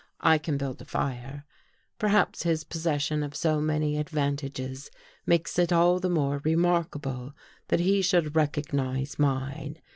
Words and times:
I 0.21 0.39
can 0.39 0.57
build 0.57 0.81
a 0.81 0.85
fire. 0.85 1.45
Perhaps 1.99 2.41
his 2.41 2.63
possession 2.63 3.21
of 3.21 3.35
so 3.35 3.61
many 3.61 3.99
ad 3.99 4.09
vantages 4.09 4.89
makes 5.27 5.59
it 5.59 5.71
all 5.71 5.99
the 5.99 6.09
more 6.09 6.41
remarkable 6.43 7.35
that 7.67 7.81
he 7.81 8.01
'should 8.01 8.35
recognize 8.35 9.19
mine. 9.19 9.77